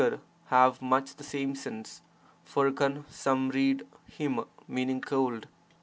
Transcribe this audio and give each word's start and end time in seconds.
have 0.47 0.81
much 0.81 1.15
the 1.17 1.23
same 1.23 1.53
sense. 1.53 2.01
For 2.43 2.71
^T 2.71 3.03
some 3.11 3.49
read 3.51 3.85
f?*T, 4.09 4.39
meaning 4.67 4.99
cold. 4.99 5.45